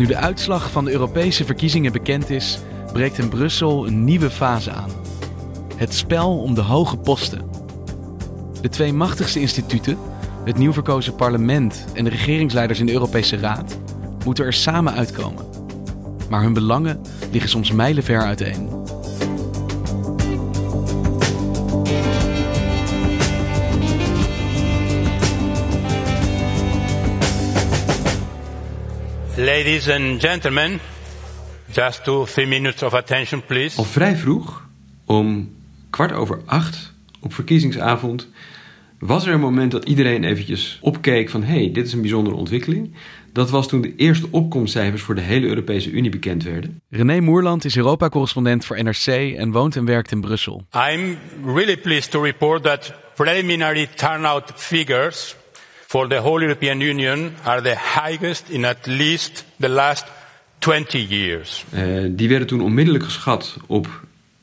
Nu 0.00 0.06
de 0.06 0.16
uitslag 0.16 0.70
van 0.70 0.84
de 0.84 0.90
Europese 0.90 1.44
verkiezingen 1.44 1.92
bekend 1.92 2.30
is, 2.30 2.58
breekt 2.92 3.18
in 3.18 3.28
Brussel 3.28 3.86
een 3.86 4.04
nieuwe 4.04 4.30
fase 4.30 4.70
aan. 4.70 4.90
Het 5.76 5.94
spel 5.94 6.38
om 6.38 6.54
de 6.54 6.60
hoge 6.60 6.96
posten. 6.96 7.50
De 8.60 8.68
twee 8.68 8.92
machtigste 8.92 9.40
instituten, 9.40 9.98
het 10.44 10.58
nieuw 10.58 10.72
verkozen 10.72 11.14
parlement 11.14 11.84
en 11.94 12.04
de 12.04 12.10
regeringsleiders 12.10 12.80
in 12.80 12.86
de 12.86 12.92
Europese 12.92 13.36
Raad, 13.36 13.78
moeten 14.24 14.44
er 14.44 14.52
samen 14.52 14.92
uitkomen. 14.92 15.44
Maar 16.30 16.42
hun 16.42 16.52
belangen 16.52 17.00
liggen 17.30 17.50
soms 17.50 17.72
mijlenver 17.72 18.22
uiteen. 18.22 18.68
Ladies 29.40 29.88
and 29.88 30.20
gentlemen, 30.20 30.80
just 31.72 32.04
two, 32.04 32.26
three 32.26 32.46
minutes 32.46 32.82
of 32.82 32.94
attention, 32.94 33.44
please. 33.44 33.78
Al 33.78 33.84
vrij 33.84 34.16
vroeg, 34.16 34.68
om 35.04 35.54
kwart 35.90 36.12
over 36.12 36.40
acht 36.46 36.92
op 37.20 37.34
verkiezingsavond, 37.34 38.28
was 38.98 39.26
er 39.26 39.32
een 39.32 39.40
moment 39.40 39.70
dat 39.70 39.84
iedereen 39.84 40.24
eventjes 40.24 40.78
opkeek 40.80 41.30
van 41.30 41.42
hé, 41.42 41.54
hey, 41.54 41.72
dit 41.72 41.86
is 41.86 41.92
een 41.92 42.00
bijzondere 42.00 42.36
ontwikkeling. 42.36 42.94
Dat 43.32 43.50
was 43.50 43.68
toen 43.68 43.80
de 43.80 43.94
eerste 43.96 44.26
opkomstcijfers 44.30 45.02
voor 45.02 45.14
de 45.14 45.20
hele 45.20 45.46
Europese 45.46 45.90
Unie 45.90 46.10
bekend 46.10 46.42
werden. 46.42 46.80
René 46.88 47.20
Moerland 47.20 47.64
is 47.64 47.76
Europa-correspondent 47.76 48.64
voor 48.64 48.82
NRC 48.82 49.06
en 49.36 49.50
woont 49.50 49.76
en 49.76 49.84
werkt 49.84 50.12
in 50.12 50.20
Brussel. 50.20 50.66
I'm 50.72 51.18
really 51.44 51.76
pleased 51.76 52.10
to 52.10 52.22
report 52.22 52.62
that 52.62 52.92
preliminary 53.14 53.88
turnout 53.94 54.52
figures 54.54 55.36
for 55.90 56.08
the 56.08 56.20
whole 56.20 56.40
European 56.40 56.80
Union 56.80 57.34
are 57.44 57.60
the 57.60 57.74
highest 57.74 58.48
in 58.50 58.64
at 58.64 58.86
least 58.86 59.44
the 59.58 59.68
last 59.68 60.04
20 60.60 60.98
years. 60.98 61.64
Uh, 61.74 62.06
die 62.10 62.28
werden 62.28 62.46
toen 62.46 62.60
onmiddellijk 62.60 63.04
geschat 63.04 63.56
op 63.66 63.86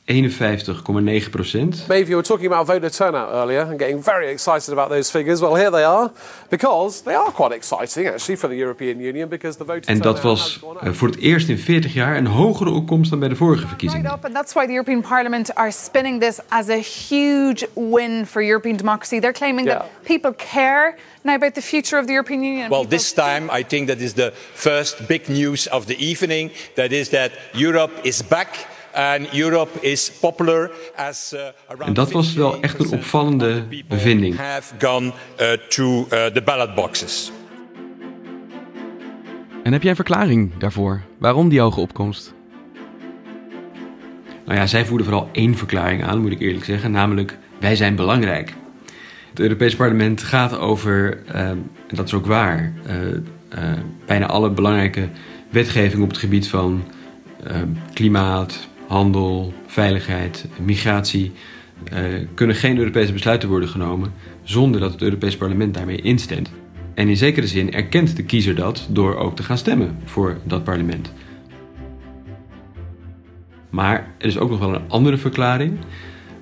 51,9 0.08 1.30
procent. 1.30 1.86
Maybe 1.88 2.08
you 2.08 2.16
were 2.16 2.22
talking 2.22 2.46
about 2.46 2.66
voter 2.66 2.90
turnout 2.90 3.30
earlier 3.30 3.60
and 3.60 3.78
getting 3.78 4.02
very 4.02 4.30
excited 4.30 4.72
about 4.72 4.88
those 4.88 5.10
figures. 5.10 5.40
Well, 5.40 5.54
here 5.54 5.70
they 5.70 5.84
are, 5.84 6.10
because 6.48 7.02
they 7.02 7.14
are 7.14 7.30
quite 7.30 7.54
exciting 7.54 8.06
actually 8.06 8.36
for 8.36 8.48
the 8.48 8.56
European 8.56 9.00
Union 9.00 9.28
because 9.28 9.56
the 9.58 9.64
voter 9.64 9.90
En 9.90 10.00
dat 10.00 10.20
was 10.20 10.60
uh, 10.82 10.92
voor 10.92 11.08
het 11.08 11.18
eerst 11.18 11.48
in 11.48 11.58
40 11.58 11.94
jaar 11.94 12.16
een 12.16 12.26
hogere 12.26 12.70
opkomst 12.70 13.10
dan 13.10 13.18
bij 13.18 13.28
de 13.28 13.36
vorige 13.36 13.66
verkiezingen. 13.66 14.04
Right 14.04 14.18
up, 14.18 14.24
and 14.24 14.34
that's 14.34 14.52
why 14.52 14.64
the 14.66 14.72
European 14.72 15.00
Parliament 15.00 15.54
are 15.54 15.70
spinning 15.70 16.20
this 16.20 16.38
as 16.48 16.68
a 16.68 16.80
huge 17.08 17.68
win 17.74 18.26
for 18.26 18.42
European 18.42 18.76
democracy. 18.76 19.20
They're 19.20 19.32
claiming 19.32 19.66
Yeah. 19.66 19.78
that 19.78 19.88
people 20.02 20.32
care 20.52 20.94
now 21.22 21.34
about 21.34 21.54
the 21.54 21.62
future 21.62 22.00
of 22.00 22.06
the 22.06 22.12
European 22.12 22.42
Union. 22.42 22.70
Well, 22.70 22.80
People 22.80 22.96
this 22.96 23.12
time 23.12 23.58
I 23.58 23.64
think 23.66 23.86
that 23.88 24.00
is 24.00 24.12
the 24.12 24.32
first 24.54 25.06
big 25.06 25.28
news 25.28 25.68
of 25.70 25.84
the 25.84 25.96
evening. 26.10 26.50
That 26.74 26.90
is 26.92 27.08
that 27.08 27.30
Europe 27.52 27.92
is 28.02 28.22
back. 28.28 28.48
And 28.92 29.32
Europe 29.32 29.80
is 29.80 30.12
popular 30.20 30.70
as 30.96 31.32
uh, 31.34 31.86
En 31.86 31.92
dat 31.92 32.12
was 32.12 32.34
wel 32.34 32.60
echt 32.60 32.78
een 32.78 32.86
58% 32.86 32.88
opvallende 32.92 33.64
bevinding. 33.88 34.36
Have 34.36 34.74
gone 34.78 35.12
uh, 35.40 35.52
to 35.68 36.06
uh, 36.12 36.26
the 36.26 36.42
ballot 36.44 36.74
boxes. 36.74 37.32
En 39.62 39.72
heb 39.72 39.82
jij 39.82 39.90
een 39.90 39.96
verklaring 39.96 40.58
daarvoor? 40.58 41.02
Waarom 41.18 41.48
die 41.48 41.60
hoge 41.60 41.80
opkomst? 41.80 42.34
Nou 44.44 44.58
ja, 44.60 44.66
zij 44.66 44.84
voerden 44.84 45.06
vooral 45.06 45.28
één 45.32 45.56
verklaring 45.56 46.04
aan, 46.04 46.20
moet 46.20 46.32
ik 46.32 46.40
eerlijk 46.40 46.64
zeggen, 46.64 46.90
namelijk 46.90 47.38
wij 47.60 47.76
zijn 47.76 47.96
belangrijk. 47.96 48.54
Het 49.30 49.40
Europees 49.40 49.76
Parlement 49.76 50.22
gaat 50.22 50.58
over, 50.58 51.22
eh, 51.26 51.48
en 51.48 51.70
dat 51.88 52.06
is 52.06 52.14
ook 52.14 52.26
waar, 52.26 52.72
eh, 52.86 53.14
eh, 53.48 53.78
bijna 54.06 54.26
alle 54.26 54.50
belangrijke 54.50 55.08
wetgeving 55.50 56.02
op 56.02 56.08
het 56.08 56.18
gebied 56.18 56.48
van 56.48 56.84
eh, 57.44 57.56
klimaat, 57.92 58.68
handel, 58.88 59.52
veiligheid, 59.66 60.46
migratie, 60.64 61.32
eh, 61.84 62.02
kunnen 62.34 62.56
geen 62.56 62.78
Europese 62.78 63.12
besluiten 63.12 63.48
worden 63.48 63.68
genomen 63.68 64.12
zonder 64.42 64.80
dat 64.80 64.92
het 64.92 65.02
Europees 65.02 65.36
Parlement 65.36 65.74
daarmee 65.74 66.00
instemt. 66.00 66.50
En 66.94 67.08
in 67.08 67.16
zekere 67.16 67.46
zin 67.46 67.72
erkent 67.72 68.16
de 68.16 68.22
kiezer 68.22 68.54
dat 68.54 68.86
door 68.90 69.16
ook 69.16 69.36
te 69.36 69.42
gaan 69.42 69.58
stemmen 69.58 69.98
voor 70.04 70.38
dat 70.44 70.64
parlement. 70.64 71.12
Maar 73.70 74.14
er 74.18 74.26
is 74.26 74.38
ook 74.38 74.50
nog 74.50 74.58
wel 74.58 74.74
een 74.74 74.88
andere 74.88 75.16
verklaring. 75.16 75.78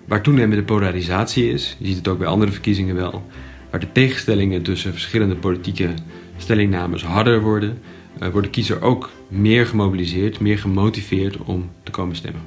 Waar 0.05 0.23
toenemende 0.23 0.63
polarisatie 0.63 1.51
is, 1.53 1.77
je 1.79 1.87
ziet 1.87 1.97
het 1.97 2.09
ook 2.09 2.19
bij 2.19 2.27
andere 2.27 2.53
verkiezingen 2.53 2.95
wel, 2.95 3.27
waar 3.71 3.81
de 3.81 3.93
tegenstellingen 3.93 4.63
tussen 4.63 4.93
verschillende 4.93 5.37
politieke 5.37 5.89
stellingnames 6.37 7.05
harder 7.05 7.41
worden, 7.41 7.79
eh, 8.19 8.29
wordt 8.29 8.47
de 8.47 8.53
kiezer 8.53 8.83
ook 8.83 9.11
meer 9.29 9.67
gemobiliseerd, 9.67 10.41
meer 10.41 10.59
gemotiveerd 10.59 11.37
om 11.37 11.71
te 11.83 11.91
komen 11.91 12.17
stemmen. 12.17 12.43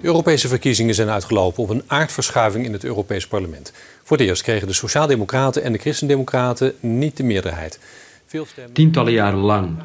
De 0.00 0.06
Europese 0.06 0.48
verkiezingen 0.48 0.94
zijn 0.94 1.08
uitgelopen 1.08 1.62
op 1.62 1.68
een 1.68 1.82
aardverschuiving 1.86 2.64
in 2.64 2.72
het 2.72 2.84
Europees 2.84 3.26
Parlement. 3.26 3.72
Voor 4.02 4.16
het 4.16 4.26
eerst 4.26 4.42
kregen 4.42 4.66
de 4.66 4.72
Sociaaldemocraten 4.72 5.62
en 5.62 5.72
de 5.72 5.78
Christendemocraten 5.78 6.74
niet 6.80 7.16
de 7.16 7.22
meerderheid. 7.22 7.80
Veel 8.26 8.46
stemmen... 8.46 8.72
Tientallen 8.72 9.12
jaren 9.12 9.38
lang 9.38 9.76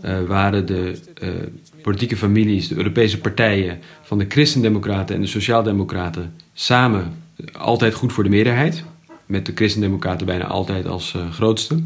eh, 0.00 0.22
waren 0.22 0.66
de 0.66 0.98
eh, 1.14 1.28
politieke 1.82 2.16
families, 2.16 2.68
de 2.68 2.74
Europese 2.74 3.20
partijen 3.20 3.80
van 4.02 4.18
de 4.18 4.26
Christendemocraten 4.28 5.14
en 5.14 5.20
de 5.20 5.26
Sociaaldemocraten 5.26 6.34
samen 6.52 7.24
altijd 7.52 7.94
goed 7.94 8.12
voor 8.12 8.24
de 8.24 8.30
meerderheid. 8.30 8.84
Met 9.32 9.46
de 9.46 9.52
Christendemocraten 9.54 10.26
bijna 10.26 10.46
altijd 10.46 10.86
als 10.86 11.14
eh, 11.14 11.30
grootste. 11.30 11.82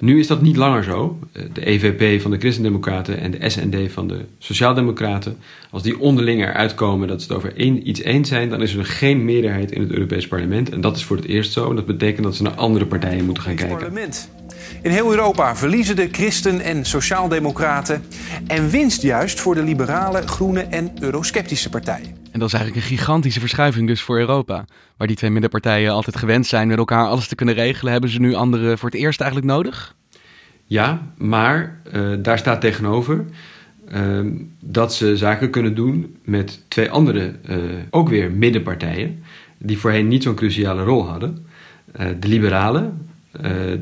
Nu 0.00 0.18
is 0.18 0.26
dat 0.26 0.42
niet 0.42 0.56
langer 0.56 0.84
zo. 0.84 1.18
Eh, 1.32 1.42
De 1.52 1.66
EVP 1.66 2.20
van 2.20 2.30
de 2.30 2.38
Christendemocraten 2.38 3.18
en 3.18 3.30
de 3.30 3.48
SND 3.48 3.92
van 3.92 4.08
de 4.08 4.24
Sociaaldemocraten, 4.38 5.36
als 5.70 5.82
die 5.82 6.00
onderling 6.00 6.42
eruit 6.42 6.74
komen 6.74 7.08
dat 7.08 7.22
ze 7.22 7.28
het 7.28 7.36
over 7.36 7.56
iets 7.60 8.02
eens 8.02 8.28
zijn, 8.28 8.48
dan 8.48 8.62
is 8.62 8.74
er 8.74 8.84
geen 8.84 9.24
meerderheid 9.24 9.72
in 9.72 9.80
het 9.80 9.90
Europees 9.90 10.28
Parlement. 10.28 10.70
En 10.70 10.80
dat 10.80 10.96
is 10.96 11.04
voor 11.04 11.16
het 11.16 11.26
eerst 11.26 11.52
zo. 11.52 11.70
En 11.70 11.76
dat 11.76 11.86
betekent 11.86 12.24
dat 12.24 12.36
ze 12.36 12.42
naar 12.42 12.54
andere 12.54 12.86
partijen 12.86 13.24
moeten 13.24 13.42
gaan 13.42 13.54
kijken. 13.54 13.98
In 14.82 14.90
heel 14.90 15.10
Europa 15.10 15.56
verliezen 15.56 15.96
de 15.96 16.08
christen- 16.12 16.60
en 16.60 16.84
sociaaldemocraten. 16.84 18.02
En 18.46 18.70
winst 18.70 19.02
juist 19.02 19.40
voor 19.40 19.54
de 19.54 19.62
liberale, 19.62 20.26
groene 20.26 20.60
en 20.60 20.92
eurosceptische 21.00 21.70
partijen. 21.70 22.16
Dat 22.38 22.48
is 22.48 22.54
eigenlijk 22.54 22.84
een 22.84 22.96
gigantische 22.96 23.40
verschuiving 23.40 23.86
dus 23.86 24.02
voor 24.02 24.18
Europa. 24.18 24.64
Waar 24.96 25.06
die 25.06 25.16
twee 25.16 25.30
middenpartijen 25.30 25.92
altijd 25.92 26.16
gewend 26.16 26.46
zijn 26.46 26.68
met 26.68 26.78
elkaar 26.78 27.06
alles 27.06 27.28
te 27.28 27.34
kunnen 27.34 27.54
regelen, 27.54 27.92
hebben 27.92 28.10
ze 28.10 28.20
nu 28.20 28.34
anderen 28.34 28.78
voor 28.78 28.90
het 28.90 28.98
eerst 28.98 29.20
eigenlijk 29.20 29.52
nodig? 29.52 29.94
Ja, 30.64 31.12
maar 31.16 31.80
eh, 31.92 32.02
daar 32.18 32.38
staat 32.38 32.60
tegenover 32.60 33.24
eh, 33.90 34.20
dat 34.60 34.94
ze 34.94 35.16
zaken 35.16 35.50
kunnen 35.50 35.74
doen 35.74 36.16
met 36.24 36.64
twee 36.68 36.90
andere, 36.90 37.32
eh, 37.44 37.56
ook 37.90 38.08
weer 38.08 38.30
middenpartijen, 38.30 39.22
die 39.58 39.78
voorheen 39.78 40.08
niet 40.08 40.22
zo'n 40.22 40.34
cruciale 40.34 40.82
rol 40.82 41.06
hadden. 41.06 41.46
Eh, 41.92 42.06
de 42.20 42.28
liberalen, 42.28 43.06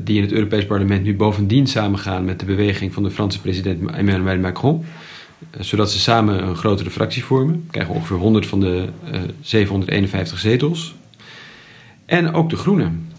die 0.03 0.15
in 0.15 0.21
het 0.21 0.31
Europees 0.31 0.65
Parlement 0.65 1.03
nu 1.03 1.15
bovendien 1.15 1.67
samengaan 1.67 2.25
met 2.25 2.39
de 2.39 2.45
beweging 2.45 2.93
van 2.93 3.03
de 3.03 3.11
Franse 3.11 3.41
president 3.41 3.91
Emmanuel 3.91 4.39
Macron. 4.39 4.85
Zodat 5.59 5.91
ze 5.91 5.99
samen 5.99 6.43
een 6.43 6.55
grotere 6.55 6.89
fractie 6.89 7.23
vormen. 7.23 7.67
Krijgen 7.71 7.93
ongeveer 7.93 8.17
100 8.17 8.45
van 8.45 8.59
de 8.59 8.87
751 9.41 10.39
zetels. 10.39 10.95
En 12.05 12.33
ook 12.33 12.49
de 12.49 12.55
Groenen. 12.55 13.11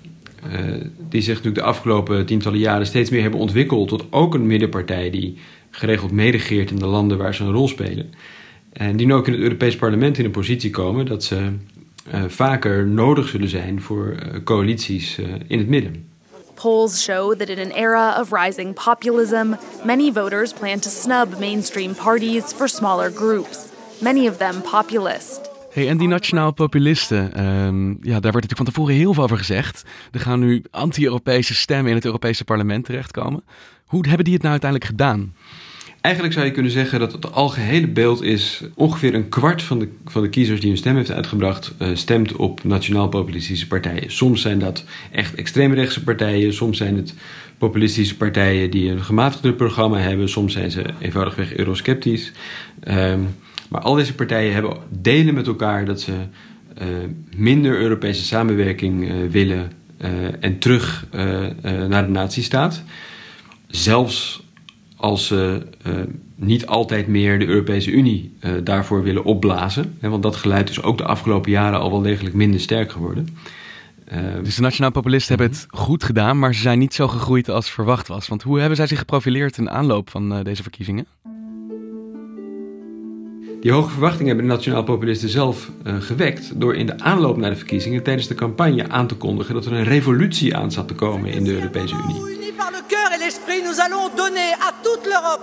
die 1.08 1.20
zich 1.20 1.34
natuurlijk 1.34 1.64
de 1.64 1.70
afgelopen 1.70 2.26
tientallen 2.26 2.58
jaren 2.58 2.86
steeds 2.86 3.10
meer 3.10 3.22
hebben 3.22 3.40
ontwikkeld 3.40 3.88
tot 3.88 4.06
ook 4.10 4.34
een 4.34 4.46
middenpartij 4.46 5.10
die 5.10 5.36
geregeld 5.70 6.10
medegeert 6.10 6.70
in 6.70 6.78
de 6.78 6.86
landen 6.86 7.18
waar 7.18 7.34
ze 7.34 7.44
een 7.44 7.52
rol 7.52 7.68
spelen. 7.68 8.10
En 8.72 8.96
die 8.96 9.06
nu 9.06 9.14
ook 9.14 9.26
in 9.26 9.32
het 9.32 9.42
Europees 9.42 9.76
Parlement 9.76 10.18
in 10.18 10.24
een 10.24 10.30
positie 10.30 10.70
komen 10.70 11.06
dat 11.06 11.24
ze 11.24 11.52
vaker 12.26 12.86
nodig 12.86 13.28
zullen 13.28 13.48
zijn 13.48 13.80
voor 13.80 14.14
coalities 14.44 15.18
in 15.46 15.58
het 15.58 15.68
midden. 15.68 16.07
Polls 16.60 17.02
show 17.02 17.36
that 17.36 17.48
in 17.48 17.58
an 17.58 17.70
era 17.70 18.16
of 18.20 18.32
rising 18.32 18.74
populism, 18.74 19.56
many 19.84 20.12
voters 20.12 20.52
plan 20.52 20.80
to 20.80 20.90
snub 20.90 21.38
mainstream 21.38 21.94
parties 21.94 22.52
for 22.52 22.68
smaller 22.68 23.10
groups, 23.14 23.58
many 24.00 24.28
of 24.28 24.36
them 24.36 24.60
populist. 24.62 25.40
Hey, 25.70 25.88
en 25.88 25.96
die 25.96 26.08
nationaal 26.08 26.52
populisten, 26.52 27.44
um, 27.44 27.98
ja, 28.00 28.20
daar 28.20 28.32
wordt 28.32 28.48
natuurlijk 28.48 28.56
van 28.56 28.64
tevoren 28.64 28.94
heel 28.94 29.14
veel 29.14 29.22
over 29.22 29.38
gezegd. 29.38 29.82
Er 30.10 30.20
gaan 30.20 30.40
nu 30.40 30.62
anti-Europese 30.70 31.54
stemmen 31.54 31.88
in 31.88 31.96
het 31.96 32.04
Europese 32.04 32.44
parlement 32.44 32.84
terechtkomen. 32.84 33.44
Hoe 33.86 34.06
hebben 34.06 34.24
die 34.24 34.34
het 34.34 34.42
nou 34.42 34.52
uiteindelijk 34.60 34.90
gedaan? 34.90 35.34
Eigenlijk 36.00 36.34
zou 36.34 36.46
je 36.46 36.52
kunnen 36.52 36.72
zeggen 36.72 36.98
dat 36.98 37.12
het 37.12 37.32
algehele 37.32 37.88
beeld 37.88 38.22
is... 38.22 38.62
ongeveer 38.74 39.14
een 39.14 39.28
kwart 39.28 39.62
van 39.62 39.78
de, 39.78 39.88
van 40.04 40.22
de 40.22 40.28
kiezers 40.28 40.60
die 40.60 40.70
een 40.70 40.76
stem 40.76 40.96
heeft 40.96 41.12
uitgebracht... 41.12 41.74
Uh, 41.82 41.88
stemt 41.94 42.36
op 42.36 42.64
nationaal-populistische 42.64 43.66
partijen. 43.66 44.10
Soms 44.10 44.40
zijn 44.40 44.58
dat 44.58 44.84
echt 45.10 45.34
extreemrechtse 45.34 46.02
partijen. 46.04 46.54
Soms 46.54 46.76
zijn 46.76 46.96
het 46.96 47.14
populistische 47.58 48.16
partijen 48.16 48.70
die 48.70 48.90
een 48.90 49.02
gematigder 49.02 49.52
programma 49.52 49.98
hebben. 49.98 50.28
Soms 50.28 50.52
zijn 50.52 50.70
ze 50.70 50.84
eenvoudigweg 51.00 51.56
eurosceptisch. 51.56 52.32
Um, 52.88 53.36
maar 53.68 53.80
al 53.80 53.94
deze 53.94 54.14
partijen 54.14 54.52
hebben 54.52 54.76
delen 54.88 55.34
met 55.34 55.46
elkaar 55.46 55.84
dat 55.84 56.00
ze 56.00 56.12
uh, 56.12 56.86
minder 57.36 57.80
Europese 57.80 58.24
samenwerking 58.24 59.02
uh, 59.02 59.14
willen... 59.30 59.72
en 60.40 60.58
terug 60.58 61.06
naar 61.88 62.04
de 62.04 62.12
natiestaat. 62.12 62.82
Zelfs 63.66 64.42
als 64.98 65.26
ze 65.26 65.62
uh, 65.86 65.94
niet 66.34 66.66
altijd 66.66 67.06
meer 67.06 67.38
de 67.38 67.46
Europese 67.46 67.90
Unie 67.90 68.36
uh, 68.40 68.52
daarvoor 68.64 69.02
willen 69.02 69.24
opblazen. 69.24 69.96
Hè, 70.00 70.08
want 70.08 70.22
dat 70.22 70.36
geluid 70.36 70.70
is 70.70 70.82
ook 70.82 70.98
de 70.98 71.04
afgelopen 71.04 71.50
jaren 71.50 71.80
al 71.80 71.90
wel 71.90 72.02
degelijk 72.02 72.34
minder 72.34 72.60
sterk 72.60 72.90
geworden. 72.90 73.28
Uh, 74.12 74.18
dus 74.42 74.54
de 74.54 74.62
nationaal 74.62 74.90
populisten 74.90 75.36
hebben 75.36 75.56
het 75.56 75.66
goed 75.70 76.04
gedaan, 76.04 76.38
maar 76.38 76.54
ze 76.54 76.60
zijn 76.60 76.78
niet 76.78 76.94
zo 76.94 77.08
gegroeid 77.08 77.48
als 77.50 77.70
verwacht 77.70 78.08
was. 78.08 78.28
Want 78.28 78.42
hoe 78.42 78.58
hebben 78.58 78.76
zij 78.76 78.86
zich 78.86 78.98
geprofileerd 78.98 79.58
in 79.58 79.70
aanloop 79.70 80.10
van 80.10 80.42
deze 80.42 80.62
verkiezingen? 80.62 81.06
Die 83.60 83.72
hoge 83.72 83.90
verwachtingen 83.90 84.26
hebben 84.26 84.46
de 84.46 84.52
nationaal 84.52 84.82
populisten 84.82 85.28
zelf 85.28 85.70
gewekt 85.84 86.60
door 86.60 86.74
in 86.74 86.86
de 86.86 87.00
aanloop 87.00 87.36
naar 87.36 87.50
de 87.50 87.56
verkiezingen 87.56 88.02
tijdens 88.02 88.26
de 88.26 88.34
campagne 88.34 88.88
aan 88.88 89.06
te 89.06 89.14
kondigen 89.14 89.54
dat 89.54 89.66
er 89.66 89.72
een 89.72 89.84
revolutie 89.84 90.56
aan 90.56 90.72
zat 90.72 90.88
te 90.88 90.94
komen 90.94 91.32
in 91.32 91.44
de 91.44 91.54
Europese 91.54 91.94
Unie. 92.04 92.38
L'esprit, 93.28 93.60
nous 93.62 93.78
allons 93.78 94.08
donner 94.16 94.52
à 94.66 94.72
toute 94.82 95.04
l'Europe 95.04 95.42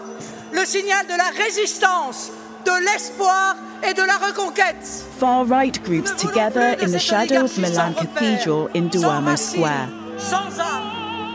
le 0.51 0.65
signal 0.65 1.05
de 1.05 1.15
la 1.15 1.29
résistance, 1.45 2.31
de 2.65 2.71
l'espoir 2.83 3.55
et 3.87 3.93
de 3.93 4.01
la 4.01 4.17
reconquête. 4.27 4.83
Far 5.19 5.45
right 5.45 5.79
groups 5.83 6.11
together 6.15 6.75
in 6.81 6.91
the 6.91 6.99
shadow 6.99 7.43
of 7.43 7.55
Milan 7.59 7.93
Cathedral 7.93 8.69
in 8.73 8.89
Duomo 8.89 9.35
Square. 9.35 9.89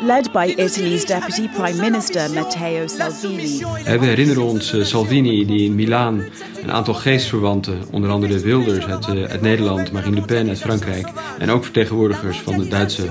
Led 0.03 0.33
by 0.33 0.47
Italy's 0.59 1.05
Deputy 1.05 1.47
Prime 1.47 1.79
Minister 1.79 2.29
Matteo 2.31 2.89
Salvini. 2.89 3.63
We 3.85 4.07
herinneren 4.07 4.43
ons 4.43 4.73
uh, 4.73 4.85
Salvini 4.85 5.47
die 5.47 5.65
in 5.65 5.75
Milaan 5.75 6.25
een 6.63 6.73
aantal 6.73 6.95
geestverwanten, 6.95 7.83
onder 7.91 8.11
andere 8.11 8.39
Wilders 8.39 8.87
uit, 8.87 9.07
uh, 9.09 9.31
uit 9.31 9.41
Nederland, 9.41 9.93
Marine 9.93 10.17
Le 10.17 10.23
Pen 10.23 10.49
uit 10.49 10.59
Frankrijk 10.59 11.09
en 11.39 11.51
ook 11.51 11.63
vertegenwoordigers 11.63 12.39
van 12.39 12.59
de 12.59 12.69
Duitse 12.69 13.09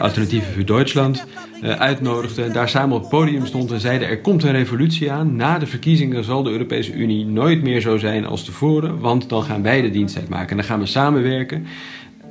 Alternatieven 0.00 0.52
voor 0.52 0.64
Duitsland 0.64 1.26
uh, 1.62 1.70
uitnodigde 1.70 2.50
daar 2.50 2.68
samen 2.68 2.96
op 2.96 3.00
het 3.00 3.10
podium 3.10 3.46
stond 3.46 3.72
en 3.72 3.80
zeiden: 3.80 4.08
Er 4.08 4.20
komt 4.20 4.42
een 4.42 4.52
revolutie 4.52 5.12
aan. 5.12 5.36
Na 5.36 5.58
de 5.58 5.66
verkiezingen 5.66 6.24
zal 6.24 6.42
de 6.42 6.50
Europese 6.50 6.92
Unie 6.92 7.26
nooit 7.26 7.62
meer 7.62 7.80
zo 7.80 7.96
zijn 7.96 8.26
als 8.26 8.44
tevoren, 8.44 8.98
want 8.98 9.28
dan 9.28 9.42
gaan 9.42 9.62
wij 9.62 9.82
de 9.82 9.90
dienst 9.90 10.16
uitmaken 10.16 10.50
en 10.50 10.56
dan 10.56 10.64
gaan 10.64 10.80
we 10.80 10.86
samenwerken. 10.86 11.66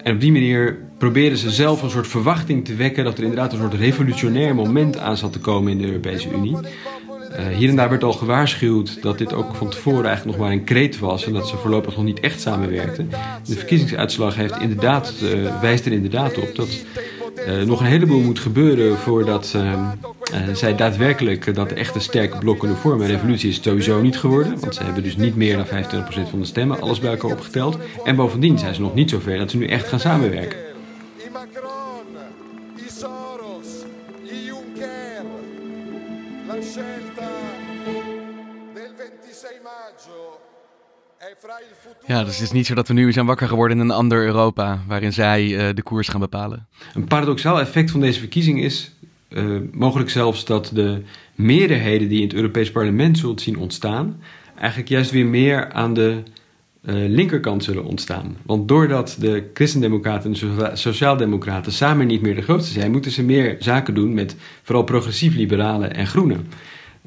En 0.04 0.14
op 0.14 0.22
die 0.22 0.32
manier 0.32 0.78
probeerden 0.98 1.38
ze 1.38 1.50
zelf 1.50 1.82
een 1.82 1.90
soort 1.90 2.08
verwachting 2.08 2.66
te 2.66 2.76
wekken 2.76 3.04
dat 3.04 3.18
er 3.18 3.24
inderdaad 3.24 3.54
een 3.54 3.60
soort 3.60 3.74
revolutionair 3.74 4.56
moment 4.56 4.98
aan 4.98 5.18
zat 5.18 5.34
te 5.34 5.40
komen 5.40 5.72
in 5.72 5.78
de 5.78 5.86
Europese 5.86 6.30
Unie. 6.32 6.58
Uh, 7.40 7.48
hier 7.48 7.70
en 7.70 7.76
daar 7.76 7.90
werd 7.90 8.04
al 8.04 8.14
gewaarschuwd 8.14 9.02
dat 9.02 9.18
dit 9.18 9.34
ook 9.34 9.56
van 9.56 9.70
tevoren 9.70 10.06
eigenlijk 10.06 10.38
nog 10.38 10.48
maar 10.48 10.56
een 10.56 10.64
kreet 10.64 11.00
was 11.00 11.26
en 11.26 11.34
dat 11.34 11.48
ze 11.48 11.58
voorlopig 11.58 11.96
nog 11.96 12.06
niet 12.06 12.20
echt 12.20 12.42
samenwerkten. 12.42 13.10
De 13.48 13.56
verkiezingsuitslag 13.56 14.36
heeft 14.36 14.60
inderdaad, 14.60 15.14
wijst 15.62 15.86
er 15.86 15.92
inderdaad 15.92 16.38
op 16.38 16.56
dat 16.56 16.86
uh, 17.48 17.62
nog 17.62 17.80
een 17.80 17.86
heleboel 17.86 18.20
moet 18.20 18.40
gebeuren 18.40 18.98
voordat 18.98 19.54
uh, 19.56 19.62
uh, 19.62 20.56
zij 20.56 20.76
daadwerkelijk 20.76 21.56
dat 21.56 21.72
echte 21.72 22.00
sterke 22.00 22.38
blok 22.38 22.60
kunnen 22.60 22.78
vormen. 22.78 23.06
Een 23.06 23.12
revolutie 23.12 23.50
is 23.50 23.62
sowieso 23.62 24.02
niet 24.02 24.18
geworden, 24.18 24.60
want 24.60 24.76
ze 24.76 24.84
hebben 24.84 25.04
dus 25.04 25.18
niet 25.18 25.36
meer 25.36 25.58
dan 25.58 25.66
25% 25.66 26.30
van 26.30 26.40
de 26.40 26.46
stemmen, 26.46 26.82
alles 26.82 27.00
bij 27.00 27.12
elkaar 27.12 27.32
opgeteld. 27.32 27.78
En 28.04 28.16
bovendien 28.16 28.60
zijn 28.60 28.76
ze 28.76 28.82
nog 28.82 28.94
niet 28.94 29.10
zover 29.10 29.38
dat 29.38 29.52
ze 29.52 29.58
nu 29.58 29.66
echt 29.66 29.88
gaan 29.88 30.00
samenwerken. 30.00 30.58
Ja, 42.06 42.24
dus 42.24 42.34
het 42.34 42.44
is 42.44 42.52
niet 42.52 42.66
zo 42.66 42.76
dat 42.76 42.88
we 42.88 42.94
nu 42.94 43.12
zijn 43.12 43.26
wakker 43.26 43.48
geworden 43.48 43.78
in 43.78 43.84
een 43.84 43.96
ander 43.96 44.26
Europa 44.26 44.80
waarin 44.88 45.14
zij 45.14 45.44
uh, 45.46 45.76
de 45.76 45.82
koers 45.82 46.08
gaan 46.08 46.20
bepalen. 46.20 46.68
Een 46.94 47.08
paradoxaal 47.08 47.60
effect 47.60 47.92
van 47.92 48.00
deze 48.00 48.20
verkiezing 48.20 48.62
is 48.62 48.92
uh, 49.30 49.58
mogelijk 49.72 50.10
zelfs 50.10 50.46
dat 50.46 50.72
de 50.74 51.02
meerderheden 51.36 52.10
die 52.10 52.22
in 52.22 52.28
het 52.28 52.36
Europees 52.36 52.72
Parlement 52.72 53.18
zult 53.18 53.42
zien 53.42 53.58
ontstaan, 53.58 54.22
eigenlijk 54.56 54.90
juist 54.90 55.12
weer 55.12 55.26
meer 55.26 55.72
aan 55.72 55.94
de 55.94 56.24
uh, 56.82 56.94
linkerkant 57.10 57.64
zullen 57.64 57.84
ontstaan. 57.84 58.38
Want 58.46 58.68
doordat 58.68 59.16
de 59.20 59.50
christendemocraten 59.54 60.34
en 60.34 60.56
de 60.58 60.72
sociaaldemocraten 60.74 61.72
samen 61.72 62.08
niet 62.08 62.22
meer 62.22 62.36
de 62.36 62.42
grootste 62.42 62.74
zijn, 62.74 62.92
moeten 62.92 63.12
ze 63.12 63.24
meer 63.24 63.56
zaken 63.60 63.94
doen 63.94 64.14
met 64.14 64.36
vooral 64.64 64.84
progressief 64.84 65.36
liberalen 65.36 65.96
en 65.96 66.08
groenen. 66.08 66.48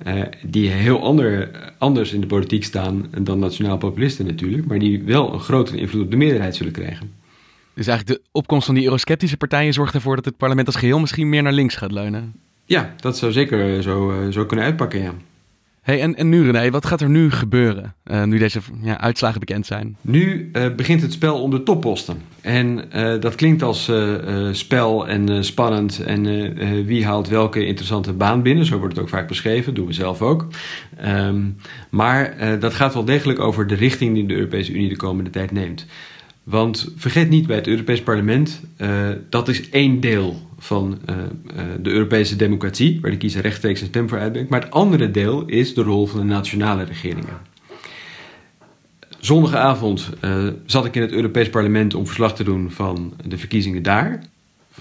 Uh, 0.06 0.22
die 0.43 0.69
heel 0.69 1.02
ander, 1.02 1.50
anders 1.78 2.12
in 2.12 2.20
de 2.20 2.26
politiek 2.26 2.64
staan 2.64 3.10
dan 3.20 3.38
nationaal 3.38 3.78
populisten 3.78 4.26
natuurlijk, 4.26 4.66
maar 4.66 4.78
die 4.78 5.02
wel 5.02 5.32
een 5.32 5.40
grotere 5.40 5.78
invloed 5.78 6.04
op 6.04 6.10
de 6.10 6.16
meerderheid 6.16 6.56
zullen 6.56 6.72
krijgen. 6.72 7.12
Dus 7.75 7.87
eigenlijk 7.87 8.19
de 8.19 8.28
opkomst 8.32 8.66
van 8.66 8.75
die 8.75 8.84
eurosceptische 8.84 9.37
partijen 9.37 9.73
zorgt 9.73 9.94
ervoor 9.94 10.16
dat 10.16 10.25
het 10.25 10.37
parlement 10.37 10.66
als 10.66 10.76
geheel 10.76 10.99
misschien 10.99 11.28
meer 11.28 11.42
naar 11.42 11.52
links 11.52 11.76
gaat 11.76 11.92
leunen. 11.92 12.32
Ja, 12.64 12.94
dat 13.00 13.18
zou 13.18 13.32
zeker 13.32 13.82
zo, 13.82 14.26
zo 14.30 14.47
kunnen 14.47 14.64
uitpakken, 14.64 15.02
ja. 15.02 15.14
Hey, 15.83 16.01
en, 16.01 16.17
en 16.17 16.29
nu 16.29 16.51
René, 16.51 16.71
wat 16.71 16.87
gaat 16.87 17.01
er 17.01 17.11
nu 17.11 17.31
gebeuren, 17.31 17.95
uh, 18.05 18.25
nu 18.25 18.39
deze 18.39 18.61
ja, 18.83 19.01
uitslagen 19.01 19.41
bekend 19.41 19.67
zijn? 19.67 19.97
Nu 20.01 20.51
uh, 20.53 20.75
begint 20.75 21.03
het 21.03 21.12
spel 21.12 21.43
om 21.43 21.51
de 21.51 21.62
topposten. 21.62 22.23
En 22.41 22.85
uh, 22.97 23.21
dat 23.21 23.35
klinkt 23.35 23.62
als 23.62 23.91
spel 24.53 25.09
en 25.09 25.45
spannend 25.45 26.05
en 26.05 26.25
wie 26.87 27.05
haalt 27.05 27.29
welke 27.29 27.67
interessante 27.67 28.12
baan 28.12 28.43
binnen. 28.43 28.65
Zo 28.65 28.79
wordt 28.79 28.95
het 28.95 29.03
ook 29.03 29.11
vaak 29.11 29.29
beschreven, 29.29 29.75
doen 29.75 29.87
we 29.87 29.93
zelf 29.93 30.23
ook. 30.23 30.47
Um, 31.07 31.57
maar 31.91 32.37
dat 32.59 32.75
gaat 32.75 32.95
wel 32.95 33.05
degelijk 33.05 33.39
over 33.39 33.67
de 33.67 33.75
richting 33.75 34.15
die 34.15 34.27
de 34.27 34.35
Europese 34.35 34.73
Unie 34.73 34.89
de 34.89 34.97
komende 34.97 35.31
tijd 35.31 35.51
neemt. 35.51 35.87
Want 36.42 36.92
vergeet 36.96 37.28
niet 37.28 37.46
bij 37.46 37.56
het 37.56 37.66
Europees 37.66 38.02
Parlement, 38.02 38.61
dat 39.28 39.49
is 39.49 39.70
één 39.70 40.00
deel 40.00 40.40
van 40.62 40.99
uh, 41.11 41.16
uh, 41.16 41.62
de 41.80 41.90
Europese 41.90 42.37
democratie, 42.37 42.99
waar 43.00 43.11
de 43.11 43.16
kiezer 43.16 43.42
rechtstreeks 43.42 43.80
een 43.80 43.87
stem 43.87 44.08
voor 44.08 44.18
uitbrengt. 44.18 44.50
Maar 44.50 44.61
het 44.61 44.70
andere 44.70 45.11
deel 45.11 45.46
is 45.46 45.75
de 45.75 45.82
rol 45.82 46.06
van 46.06 46.20
de 46.20 46.26
nationale 46.26 46.84
regeringen. 46.84 47.50
Zondagavond 49.18 50.11
uh, 50.25 50.46
zat 50.66 50.84
ik 50.84 50.94
in 50.94 51.02
het 51.02 51.12
Europees 51.12 51.50
Parlement 51.50 51.94
om 51.94 52.06
verslag 52.06 52.34
te 52.34 52.44
doen 52.44 52.70
van 52.70 53.14
de 53.25 53.38
verkiezingen 53.38 53.82
daar. 53.82 54.22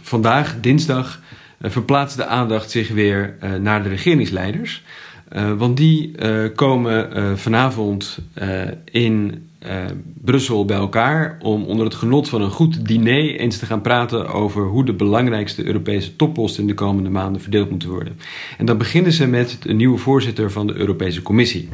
Vandaag, 0.01 0.55
dinsdag, 0.59 1.21
verplaatst 1.61 2.17
de 2.17 2.25
aandacht 2.25 2.71
zich 2.71 2.89
weer 2.89 3.37
naar 3.59 3.83
de 3.83 3.89
regeringsleiders. 3.89 4.83
want 5.57 5.77
die 5.77 6.11
komen 6.55 7.37
vanavond 7.37 8.19
in 8.91 9.45
uh, 9.65 9.85
Brussel 10.21 10.65
bij 10.65 10.77
elkaar 10.77 11.37
om 11.41 11.63
onder 11.63 11.85
het 11.85 11.95
genot 11.95 12.29
van 12.29 12.41
een 12.41 12.51
goed 12.51 12.87
diner 12.87 13.35
eens 13.35 13.57
te 13.57 13.65
gaan 13.65 13.81
praten 13.81 14.27
over 14.27 14.65
hoe 14.65 14.85
de 14.85 14.93
belangrijkste 14.93 15.65
Europese 15.65 16.15
topposten 16.15 16.61
in 16.61 16.67
de 16.67 16.73
komende 16.73 17.09
maanden 17.09 17.41
verdeeld 17.41 17.69
moeten 17.69 17.89
worden. 17.89 18.17
En 18.57 18.65
dan 18.65 18.77
beginnen 18.77 19.11
ze 19.11 19.27
met 19.27 19.57
de 19.61 19.73
nieuwe 19.73 19.97
voorzitter 19.97 20.51
van 20.51 20.67
de 20.67 20.73
Europese 20.73 21.21
Commissie. 21.21 21.69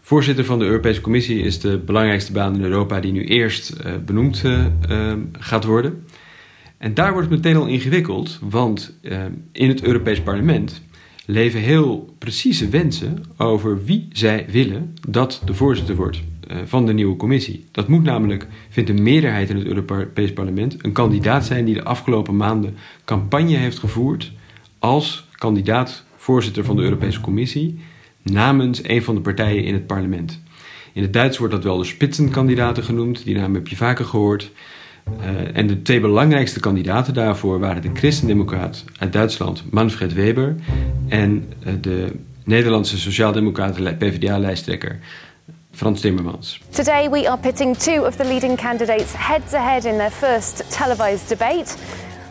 Voorzitter 0.00 0.44
van 0.44 0.58
de 0.58 0.64
Europese 0.64 1.00
Commissie 1.00 1.42
is 1.42 1.60
de 1.60 1.78
belangrijkste 1.78 2.32
baan 2.32 2.54
in 2.54 2.62
Europa 2.62 3.00
die 3.00 3.12
nu 3.12 3.24
eerst 3.24 3.74
uh, 3.86 3.92
benoemd 4.04 4.42
uh, 4.44 5.12
gaat 5.32 5.64
worden. 5.64 6.04
En 6.78 6.94
daar 6.94 7.12
wordt 7.12 7.30
het 7.30 7.36
meteen 7.36 7.60
al 7.60 7.66
ingewikkeld, 7.66 8.38
want 8.42 8.98
in 9.52 9.68
het 9.68 9.82
Europees 9.82 10.20
Parlement 10.20 10.82
leven 11.26 11.60
heel 11.60 12.14
precieze 12.18 12.68
wensen 12.68 13.24
over 13.36 13.84
wie 13.84 14.08
zij 14.12 14.46
willen 14.48 14.96
dat 15.08 15.42
de 15.44 15.54
voorzitter 15.54 15.96
wordt 15.96 16.22
eh, 16.48 16.56
van 16.64 16.86
de 16.86 16.92
nieuwe 16.92 17.16
commissie. 17.16 17.64
Dat 17.70 17.88
moet 17.88 18.02
namelijk, 18.02 18.46
vindt 18.68 18.90
een 18.90 19.02
meerderheid 19.02 19.50
in 19.50 19.56
het 19.56 19.66
Europees 19.66 20.32
Parlement, 20.32 20.84
een 20.84 20.92
kandidaat 20.92 21.46
zijn 21.46 21.64
die 21.64 21.74
de 21.74 21.84
afgelopen 21.84 22.36
maanden 22.36 22.76
campagne 23.04 23.56
heeft 23.56 23.78
gevoerd 23.78 24.32
als 24.78 25.26
kandidaat 25.32 26.04
voorzitter 26.16 26.64
van 26.64 26.76
de 26.76 26.82
Europese 26.82 27.20
Commissie 27.20 27.78
namens 28.22 28.88
een 28.88 29.02
van 29.02 29.14
de 29.14 29.20
partijen 29.20 29.64
in 29.64 29.74
het 29.74 29.86
parlement. 29.86 30.40
In 30.92 31.02
het 31.02 31.12
Duits 31.12 31.38
wordt 31.38 31.52
dat 31.52 31.64
wel 31.64 31.76
de 31.76 31.84
spitsenkandidaten 31.84 32.84
genoemd, 32.84 33.24
die 33.24 33.34
naam 33.34 33.54
heb 33.54 33.68
je 33.68 33.76
vaker 33.76 34.04
gehoord. 34.04 34.50
Uh, 35.10 35.56
en 35.56 35.66
de 35.66 35.82
twee 35.82 36.00
belangrijkste 36.00 36.60
kandidaten 36.60 37.14
daarvoor 37.14 37.58
waren 37.58 37.82
de 37.82 37.90
christendemocraat 37.94 38.84
uit 38.98 39.12
Duitsland, 39.12 39.62
Manfred 39.70 40.12
Weber, 40.12 40.56
en 41.08 41.52
uh, 41.66 41.72
de 41.80 42.12
Nederlandse 42.44 42.98
sociaaldemocraten 42.98 43.96
PvdA-lijsttrekker 43.96 44.98
Frans 45.70 46.00
Timmermans. 46.00 46.60
Today 46.70 47.10
we 47.10 47.28
are 47.28 47.38
pitting 47.38 47.76
two 47.76 48.06
of 48.06 48.16
the 48.16 48.24
leading 48.24 48.56
candidates 48.56 49.12
head 49.16 49.50
to 49.50 49.58
head 49.58 49.84
in 49.84 49.96
their 49.96 50.10
first 50.10 50.64
televised 50.78 51.28
debate. 51.28 51.76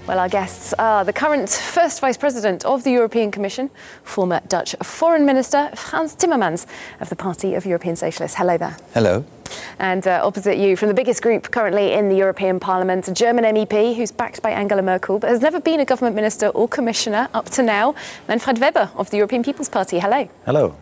Well, 0.07 0.19
our 0.19 0.29
guests 0.29 0.71
are 0.77 1.03
the 1.03 1.11
current 1.11 1.49
first 1.49 1.99
Vice 1.99 2.15
President 2.15 2.63
of 2.63 2.83
the 2.83 2.91
European 2.91 3.31
Commission, 3.31 3.71
former 4.03 4.39
Dutch 4.47 4.75
Foreign 4.83 5.25
Minister 5.25 5.71
Frans 5.75 6.15
Timmermans 6.15 6.67
of 6.99 7.09
the 7.09 7.15
Party 7.15 7.55
of 7.55 7.65
European 7.65 7.95
Socialists. 7.95 8.37
Hello 8.37 8.55
there. 8.55 8.77
Hello. 8.93 9.25
And 9.79 10.07
uh, 10.07 10.21
opposite 10.23 10.57
you, 10.57 10.77
from 10.77 10.89
the 10.89 10.93
biggest 10.93 11.23
group 11.23 11.49
currently 11.49 11.93
in 11.93 12.09
the 12.09 12.15
European 12.15 12.59
Parliament, 12.59 13.07
a 13.07 13.13
German 13.13 13.45
MEP 13.45 13.95
who's 13.95 14.11
backed 14.11 14.43
by 14.43 14.51
Angela 14.51 14.83
Merkel 14.83 15.17
but 15.17 15.31
has 15.31 15.41
never 15.41 15.59
been 15.59 15.79
a 15.79 15.85
government 15.85 16.15
minister 16.15 16.49
or 16.49 16.67
commissioner 16.67 17.27
up 17.33 17.49
to 17.49 17.63
now, 17.63 17.95
Manfred 18.27 18.59
Weber 18.59 18.91
of 18.93 19.09
the 19.09 19.17
European 19.17 19.41
People's 19.41 19.69
Party. 19.69 19.97
Hello. 19.97 20.29
Hello. 20.45 20.75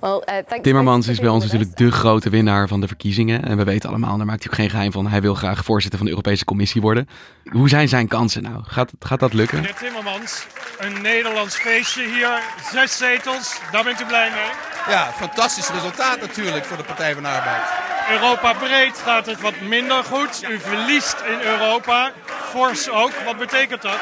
Well, 0.00 0.22
uh, 0.50 0.60
Timmermans 0.60 1.08
is 1.08 1.18
bij 1.18 1.28
ons 1.28 1.44
natuurlijk 1.44 1.76
de 1.76 1.90
grote 1.90 2.30
winnaar 2.30 2.68
van 2.68 2.80
de 2.80 2.86
verkiezingen. 2.86 3.44
En 3.44 3.56
we 3.56 3.64
weten 3.64 3.88
allemaal, 3.88 4.16
daar 4.16 4.26
maakt 4.26 4.42
hij 4.42 4.52
ook 4.52 4.58
geen 4.58 4.70
geheim 4.70 4.92
van. 4.92 5.06
Hij 5.06 5.20
wil 5.20 5.34
graag 5.34 5.64
voorzitter 5.64 5.98
van 5.98 6.06
de 6.06 6.12
Europese 6.12 6.44
Commissie 6.44 6.80
worden. 6.80 7.08
Hoe 7.50 7.68
zijn 7.68 7.88
zijn 7.88 8.08
kansen 8.08 8.42
nou? 8.42 8.62
Gaat, 8.62 8.92
gaat 9.00 9.20
dat 9.20 9.32
lukken? 9.32 9.60
Meneer 9.60 9.74
Timmermans, 9.74 10.46
een 10.78 11.02
Nederlands 11.02 11.56
feestje 11.56 12.02
hier. 12.02 12.42
Zes 12.72 12.96
zetels, 12.96 13.60
daar 13.72 13.84
bent 13.84 14.00
u 14.00 14.04
blij 14.04 14.30
mee? 14.30 14.94
Ja, 14.94 15.12
fantastisch 15.12 15.68
resultaat 15.68 16.20
natuurlijk 16.20 16.64
voor 16.64 16.76
de 16.76 16.82
Partij 16.82 17.14
van 17.14 17.22
de 17.22 17.28
Arbeid. 17.28 17.62
Europa 18.10 18.52
breed 18.52 18.98
gaat 18.98 19.26
het 19.26 19.40
wat 19.40 19.60
minder 19.60 20.04
goed. 20.04 20.44
U 20.50 20.58
verliest 20.60 21.16
in 21.26 21.40
Europa. 21.40 22.12
Fors 22.26 22.90
ook. 22.90 23.12
Wat 23.24 23.38
betekent 23.38 23.82
dat? 23.82 23.98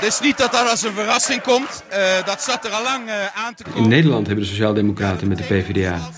Dus 0.00 0.20
niet 0.20 0.38
dat 0.38 0.52
dat 0.52 0.68
als 0.68 0.82
een 0.82 0.92
verrassing 0.92 1.42
komt. 1.42 1.84
Uh, 1.92 2.26
dat 2.26 2.42
zat 2.42 2.64
er 2.64 2.70
al 2.70 2.82
lang 2.82 3.06
uh, 3.06 3.14
aan 3.34 3.54
te 3.54 3.62
komen. 3.62 3.82
In 3.82 3.88
Nederland 3.88 4.26
hebben 4.26 4.44
de 4.44 4.50
Sociaaldemocraten 4.50 5.28
met 5.28 5.38
de 5.38 5.44
PvdA 5.44 6.10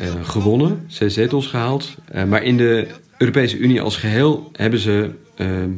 uh, 0.00 0.08
gewonnen, 0.22 0.84
zes 0.88 1.14
zetels 1.14 1.46
gehaald. 1.46 1.94
maar 2.26 2.42
in 2.42 2.56
de 2.56 2.88
Europese 3.18 3.56
Unie 3.56 3.80
als 3.80 3.96
geheel 3.96 4.50
hebben 4.52 4.78
ze 4.78 5.10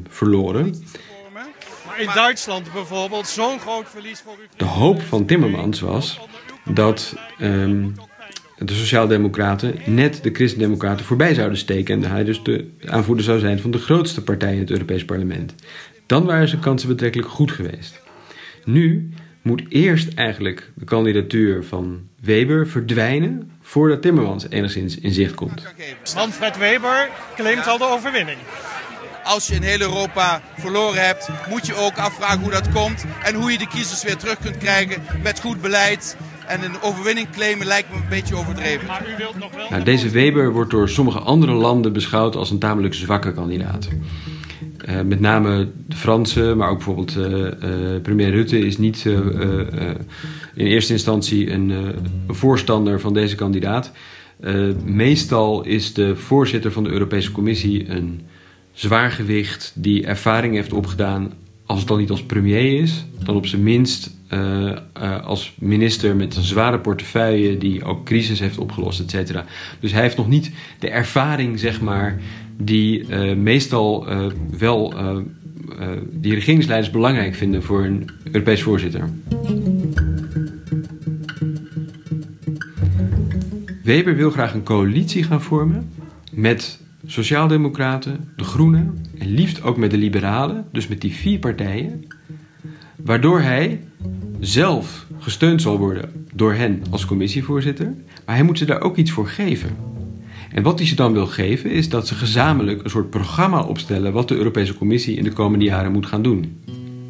verloren. 0.09 0.85
Maar 1.87 2.01
in 2.01 2.09
Duitsland 2.15 2.73
bijvoorbeeld, 2.73 3.27
zo'n 3.27 3.61
groot 3.61 3.87
verlies 3.91 4.21
voor 4.21 4.37
u. 4.43 4.47
De 4.57 4.65
hoop 4.65 5.03
van 5.03 5.27
Timmermans 5.27 5.81
was 5.81 6.21
dat 6.65 7.15
um, 7.41 7.95
de 8.67 8.75
Sociaaldemocraten 8.75 9.75
net 9.85 10.23
de 10.23 10.31
Christendemocraten 10.33 11.05
voorbij 11.05 11.35
zouden 11.35 11.59
steken. 11.59 12.05
En 12.05 12.11
hij 12.11 12.25
dus 12.25 12.43
de 12.43 12.71
aanvoerder 12.87 13.25
zou 13.25 13.39
zijn 13.39 13.61
van 13.61 13.71
de 13.71 13.79
grootste 13.79 14.23
partij 14.23 14.53
in 14.53 14.61
het 14.61 14.71
Europees 14.71 15.05
Parlement. 15.05 15.55
Dan 16.11 16.25
waren 16.25 16.49
zijn 16.49 16.61
kansen 16.61 16.89
betrekkelijk 16.89 17.29
goed 17.29 17.51
geweest. 17.51 18.01
Nu 18.65 19.09
moet 19.43 19.63
eerst 19.69 20.15
eigenlijk 20.15 20.71
de 20.75 20.85
kandidatuur 20.85 21.65
van 21.65 22.01
Weber 22.21 22.69
verdwijnen 22.69 23.51
voordat 23.61 24.03
Timmermans 24.03 24.51
enigszins 24.51 24.99
in 24.99 25.13
zicht 25.13 25.35
komt. 25.35 25.75
Manfred 26.15 26.59
Weber 26.59 27.09
claimt 27.37 27.67
al 27.67 27.79
de 27.79 27.85
overwinning. 27.85 28.39
Als 29.25 29.47
je 29.47 29.55
in 29.55 29.63
heel 29.63 29.81
Europa 29.81 30.43
verloren 30.59 31.07
hebt, 31.07 31.29
moet 31.49 31.67
je 31.67 31.75
ook 31.75 31.97
afvragen 31.97 32.41
hoe 32.41 32.51
dat 32.51 32.73
komt 32.73 33.05
en 33.23 33.35
hoe 33.35 33.53
je 33.53 33.59
de 33.59 33.69
kiezers 33.69 34.03
weer 34.03 34.17
terug 34.17 34.39
kunt 34.39 34.57
krijgen 34.57 35.03
met 35.23 35.41
goed 35.41 35.61
beleid. 35.61 36.17
En 36.47 36.63
een 36.63 36.81
overwinning 36.81 37.31
claimen 37.31 37.67
lijkt 37.67 37.91
me 37.91 37.97
een 37.97 38.09
beetje 38.09 38.37
overdreven. 38.37 38.87
Maar 38.87 39.09
u 39.15 39.17
wilt 39.17 39.39
nog 39.39 39.55
wel... 39.55 39.71
Nou, 39.71 39.83
deze 39.83 40.09
Weber 40.09 40.53
wordt 40.53 40.71
door 40.71 40.89
sommige 40.89 41.19
andere 41.19 41.53
landen 41.53 41.93
beschouwd 41.93 42.37
als 42.37 42.51
een 42.51 42.59
tamelijk 42.59 42.95
zwakke 42.95 43.33
kandidaat. 43.33 43.89
Uh, 44.89 45.01
met 45.01 45.21
name 45.21 45.69
de 45.87 45.97
Fransen, 45.97 46.57
maar 46.57 46.69
ook 46.69 46.77
bijvoorbeeld 46.77 47.17
uh, 47.17 47.27
uh, 47.27 48.01
premier 48.03 48.31
Rutte 48.31 48.59
is 48.59 48.79
niet 48.79 49.05
in 50.55 50.67
eerste 50.67 50.93
instantie 50.93 51.51
een, 51.51 51.69
een, 51.69 51.95
voorstander 52.29 53.01
van 53.01 53.15
deze 53.15 53.35
kandidaat. 53.35 53.93
meestal 54.85 55.65
is 55.65 55.95
de 55.95 56.17
voorzitter 56.17 56.73
van 56.73 56.85
de 56.85 56.91
Europese 56.91 57.33
Commissie 57.33 57.89
een 57.89 58.21
zwaargewicht 58.73 59.73
die 59.75 60.07
ervaring 60.07 60.55
heeft 60.55 60.73
opgedaan, 60.73 61.33
als 61.67 61.79
het 61.79 61.89
dan 61.89 61.99
niet 61.99 62.11
als 62.11 62.23
premier 62.23 62.81
is, 62.83 63.05
dan 63.25 63.37
op 63.37 63.47
zijn 63.47 63.63
minst 63.63 64.19
als 65.25 65.55
minister 65.59 66.17
met 66.17 66.37
een 66.37 66.43
zware 66.43 66.79
portefeuille 66.79 67.59
die 67.59 67.85
ook 67.85 68.05
crisis 68.05 68.41
heeft 68.41 68.59
opgelost, 68.59 69.01
et 69.01 69.11
cetera. 69.11 69.45
Dus 69.81 69.93
hij 69.93 70.03
heeft 70.03 70.17
nog 70.17 70.29
niet 70.29 70.51
de 70.79 70.91
ervaring, 70.91 71.59
zeg 71.59 71.81
maar, 71.81 72.21
die 72.63 73.09
uh, 73.09 73.37
meestal 73.37 74.11
uh, 74.11 74.27
wel 74.59 74.95
uh, 74.95 75.17
die 76.11 76.35
regeringsleiders 76.35 76.93
belangrijk 76.93 77.35
vinden 77.35 77.63
voor 77.63 77.85
een 77.85 78.09
Europees 78.25 78.63
voorzitter. 78.63 79.09
Weber 83.83 84.17
wil 84.17 84.31
graag 84.31 84.55
een 84.55 84.63
coalitie 84.63 85.23
gaan 85.23 85.43
vormen 85.43 85.89
met 86.33 86.81
Sociaaldemocraten, 87.07 88.33
de 88.37 88.45
Groenen 88.45 88.99
en 89.19 89.29
liefst 89.29 89.63
ook 89.63 89.77
met 89.77 89.91
de 89.91 89.97
Liberalen, 89.97 90.65
dus 90.73 90.89
met 90.89 91.01
die 91.01 91.13
vier 91.13 91.39
partijen, 91.39 92.07
waardoor 92.97 93.41
hij 93.41 93.81
zelf 94.41 95.07
gesteund 95.19 95.63
zal 95.63 95.79
worden 95.79 96.11
door 96.35 96.55
hen 96.55 96.83
als 96.91 97.05
commissievoorzitter, 97.05 97.95
maar 98.27 98.35
hij 98.35 98.45
moet 98.45 98.59
ze 98.59 98.65
daar 98.65 98.81
ook 98.81 98.97
iets 98.97 99.11
voor 99.11 99.29
geven. 99.29 99.77
En 100.53 100.63
wat 100.63 100.79
hij 100.79 100.89
ze 100.89 100.95
dan 100.95 101.13
wil 101.13 101.27
geven 101.27 101.71
is 101.71 101.89
dat 101.89 102.07
ze 102.07 102.15
gezamenlijk 102.15 102.85
een 102.85 102.91
soort 102.91 103.11
programma 103.11 103.63
opstellen 103.63 104.13
wat 104.13 104.29
de 104.29 104.37
Europese 104.37 104.75
Commissie 104.75 105.17
in 105.17 105.25
de 105.25 105.33
komende 105.33 105.65
jaren 105.65 105.93
moet 105.93 106.07
gaan 106.07 106.23
doen. 106.23 106.63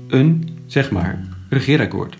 Een, 0.09 0.49
zeg 0.67 0.91
maar, 0.91 1.25
regeerakkoord. 1.49 2.17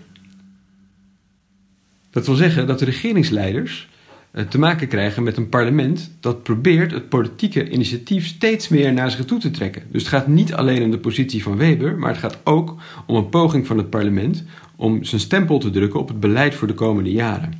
Dat 2.09 2.25
wil 2.25 2.35
zeggen 2.35 2.67
dat 2.67 2.79
de 2.79 2.85
regeringsleiders 2.85 3.89
eh, 4.31 4.43
te 4.43 4.59
maken 4.59 4.87
krijgen 4.87 5.23
met 5.23 5.37
een 5.37 5.49
parlement 5.49 6.11
dat 6.19 6.43
probeert 6.43 6.91
het 6.91 7.09
politieke 7.09 7.69
initiatief 7.69 8.25
steeds 8.25 8.67
meer 8.67 8.93
naar 8.93 9.11
zich 9.11 9.25
toe 9.25 9.39
te 9.39 9.51
trekken. 9.51 9.83
Dus 9.91 10.01
het 10.01 10.11
gaat 10.11 10.27
niet 10.27 10.53
alleen 10.53 10.83
om 10.83 10.91
de 10.91 10.99
positie 10.99 11.43
van 11.43 11.57
Weber, 11.57 11.97
maar 11.97 12.09
het 12.09 12.19
gaat 12.19 12.39
ook 12.43 12.75
om 13.05 13.15
een 13.15 13.29
poging 13.29 13.67
van 13.67 13.77
het 13.77 13.89
parlement 13.89 14.43
om 14.75 15.03
zijn 15.03 15.21
stempel 15.21 15.59
te 15.59 15.69
drukken 15.69 15.99
op 15.99 16.07
het 16.07 16.19
beleid 16.19 16.55
voor 16.55 16.67
de 16.67 16.73
komende 16.73 17.11
jaren. 17.11 17.53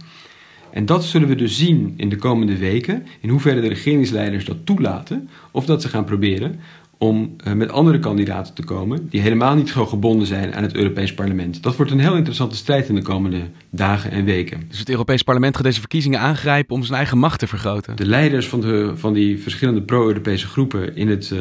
En 0.71 0.85
dat 0.85 1.03
zullen 1.03 1.27
we 1.27 1.35
dus 1.35 1.57
zien 1.57 1.93
in 1.97 2.09
de 2.09 2.15
komende 2.15 2.57
weken, 2.57 3.05
in 3.19 3.29
hoeverre 3.29 3.61
de 3.61 3.67
regeringsleiders 3.67 4.45
dat 4.45 4.65
toelaten, 4.65 5.29
of 5.51 5.65
dat 5.65 5.81
ze 5.81 5.87
gaan 5.87 6.05
proberen 6.05 6.59
om 6.97 7.35
uh, 7.47 7.53
met 7.53 7.71
andere 7.71 7.99
kandidaten 7.99 8.53
te 8.53 8.63
komen 8.63 9.09
die 9.09 9.21
helemaal 9.21 9.55
niet 9.55 9.69
zo 9.69 9.85
gebonden 9.85 10.27
zijn 10.27 10.55
aan 10.55 10.63
het 10.63 10.75
Europees 10.75 11.13
Parlement. 11.13 11.63
Dat 11.63 11.75
wordt 11.75 11.91
een 11.91 11.99
heel 11.99 12.15
interessante 12.15 12.55
strijd 12.55 12.89
in 12.89 12.95
de 12.95 13.01
komende 13.01 13.41
dagen 13.69 14.11
en 14.11 14.25
weken. 14.25 14.63
Dus 14.69 14.79
het 14.79 14.89
Europees 14.89 15.21
Parlement 15.21 15.55
gaat 15.55 15.65
deze 15.65 15.79
verkiezingen 15.79 16.19
aangrijpen 16.19 16.75
om 16.75 16.83
zijn 16.83 16.97
eigen 16.97 17.17
macht 17.17 17.39
te 17.39 17.47
vergroten? 17.47 17.95
De 17.95 18.05
leiders 18.05 18.47
van, 18.47 18.61
de, 18.61 18.91
van 18.95 19.13
die 19.13 19.39
verschillende 19.39 19.81
pro-Europese 19.81 20.47
groepen 20.47 20.95
in 20.95 21.09
het 21.09 21.29
uh, 21.33 21.39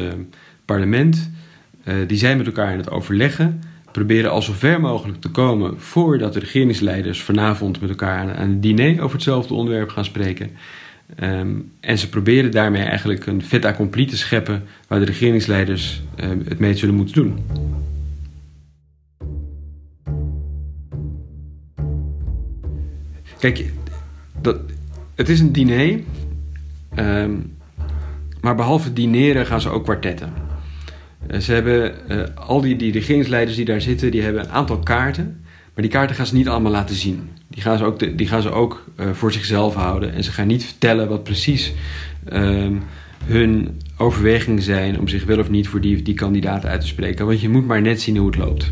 parlement, 0.65 1.31
uh, 1.85 1.95
die 2.07 2.17
zijn 2.17 2.37
met 2.37 2.45
elkaar 2.45 2.71
in 2.71 2.77
het 2.77 2.91
overleggen 2.91 3.61
proberen 3.91 4.31
al 4.31 4.41
zo 4.41 4.53
ver 4.53 4.81
mogelijk 4.81 5.21
te 5.21 5.29
komen 5.29 5.79
voordat 5.79 6.33
de 6.33 6.39
regeringsleiders 6.39 7.21
vanavond 7.21 7.81
met 7.81 7.89
elkaar 7.89 8.19
aan, 8.19 8.49
een 8.49 8.61
diner 8.61 9.01
over 9.01 9.15
hetzelfde 9.15 9.53
onderwerp 9.53 9.89
gaan 9.89 10.05
spreken. 10.05 10.51
Um, 11.19 11.71
en 11.79 11.97
ze 11.97 12.09
proberen 12.09 12.51
daarmee 12.51 12.83
eigenlijk 12.83 13.25
een 13.25 13.43
fait 13.43 13.65
accompli 13.65 14.05
te 14.05 14.17
scheppen 14.17 14.63
waar 14.87 14.99
de 14.99 15.05
regeringsleiders 15.05 16.01
um, 16.23 16.41
het 16.47 16.59
mee 16.59 16.75
zullen 16.75 16.95
moeten 16.95 17.15
doen. 17.15 17.39
Kijk, 23.39 23.71
dat, 24.41 24.57
het 25.15 25.29
is 25.29 25.39
een 25.39 25.51
diner, 25.51 25.99
um, 26.95 27.57
maar 28.41 28.55
behalve 28.55 28.93
dineren 28.93 29.45
gaan 29.45 29.61
ze 29.61 29.69
ook 29.69 29.83
kwartetten. 29.83 30.33
Eh, 31.31 31.39
ze 31.39 31.53
hebben 31.53 31.93
uh, 32.09 32.21
al 32.35 32.61
die, 32.61 32.75
die 32.75 32.91
regeringsleiders 32.91 33.55
die 33.55 33.65
daar 33.65 33.81
zitten, 33.81 34.11
die 34.11 34.21
hebben 34.21 34.41
een 34.41 34.49
aantal 34.49 34.79
kaarten. 34.79 35.39
Maar 35.73 35.83
die 35.83 35.91
kaarten 35.91 36.15
gaan 36.15 36.25
ze 36.25 36.35
niet 36.35 36.47
allemaal 36.47 36.71
laten 36.71 36.95
zien. 36.95 37.29
Die 37.47 37.61
gaan 37.61 37.77
ze 37.77 37.83
ook, 37.83 38.17
die 38.17 38.27
gaan 38.27 38.41
ze 38.41 38.51
ook 38.51 38.85
uh, 38.99 39.11
voor 39.11 39.31
zichzelf 39.31 39.73
houden. 39.73 40.13
En 40.13 40.23
ze 40.23 40.31
gaan 40.31 40.47
niet 40.47 40.65
vertellen 40.65 41.09
wat 41.09 41.23
precies 41.23 41.73
uh, 42.33 42.67
hun 43.25 43.79
overwegingen 43.97 44.61
zijn 44.61 44.99
om 44.99 45.07
zich 45.07 45.23
wel 45.23 45.39
of 45.39 45.49
niet 45.49 45.67
voor 45.67 45.81
die, 45.81 46.01
die 46.01 46.13
kandidaat 46.13 46.65
uit 46.65 46.81
te 46.81 46.87
spreken. 46.87 47.25
Want 47.25 47.41
je 47.41 47.49
moet 47.49 47.67
maar 47.67 47.81
net 47.81 48.01
zien 48.01 48.17
hoe 48.17 48.27
het 48.27 48.37
loopt. 48.37 48.71